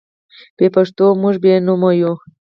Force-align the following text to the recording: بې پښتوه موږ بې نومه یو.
بې 0.57 0.67
پښتوه 0.75 1.11
موږ 1.21 1.35
بې 1.43 1.53
نومه 1.67 1.91
یو. 2.01 2.13